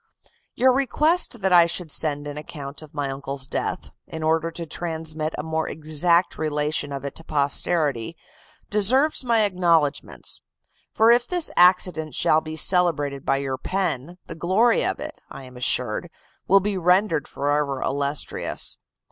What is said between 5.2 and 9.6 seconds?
a more exact relation of it to posterity, deserves my